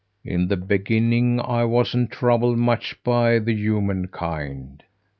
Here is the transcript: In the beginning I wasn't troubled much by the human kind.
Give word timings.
In 0.25 0.47
the 0.47 0.57
beginning 0.57 1.39
I 1.39 1.63
wasn't 1.65 2.09
troubled 2.09 2.57
much 2.57 2.97
by 3.03 3.37
the 3.37 3.53
human 3.53 4.07
kind. 4.07 4.81